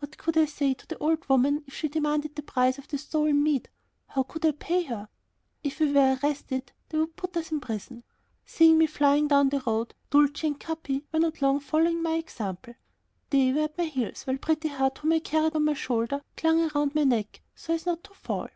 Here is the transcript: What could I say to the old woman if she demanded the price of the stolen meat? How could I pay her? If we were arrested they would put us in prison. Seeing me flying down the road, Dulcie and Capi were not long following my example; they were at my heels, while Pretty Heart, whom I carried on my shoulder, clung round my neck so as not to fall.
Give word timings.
What 0.00 0.18
could 0.18 0.36
I 0.36 0.44
say 0.44 0.74
to 0.74 0.86
the 0.86 0.98
old 0.98 1.26
woman 1.30 1.64
if 1.66 1.72
she 1.72 1.88
demanded 1.88 2.34
the 2.34 2.42
price 2.42 2.76
of 2.76 2.88
the 2.88 2.98
stolen 2.98 3.42
meat? 3.42 3.70
How 4.08 4.22
could 4.22 4.44
I 4.44 4.50
pay 4.50 4.82
her? 4.82 5.08
If 5.64 5.80
we 5.80 5.90
were 5.90 6.18
arrested 6.22 6.72
they 6.90 6.98
would 6.98 7.16
put 7.16 7.38
us 7.38 7.50
in 7.50 7.58
prison. 7.60 8.04
Seeing 8.44 8.76
me 8.76 8.86
flying 8.86 9.28
down 9.28 9.48
the 9.48 9.62
road, 9.66 9.94
Dulcie 10.10 10.48
and 10.48 10.60
Capi 10.60 11.06
were 11.10 11.20
not 11.20 11.40
long 11.40 11.58
following 11.58 12.02
my 12.02 12.16
example; 12.16 12.74
they 13.30 13.50
were 13.54 13.62
at 13.62 13.78
my 13.78 13.84
heels, 13.84 14.24
while 14.26 14.36
Pretty 14.36 14.68
Heart, 14.68 14.98
whom 14.98 15.14
I 15.14 15.20
carried 15.20 15.56
on 15.56 15.64
my 15.64 15.72
shoulder, 15.72 16.22
clung 16.36 16.68
round 16.74 16.94
my 16.94 17.04
neck 17.04 17.40
so 17.54 17.72
as 17.72 17.86
not 17.86 18.04
to 18.04 18.12
fall. 18.12 18.48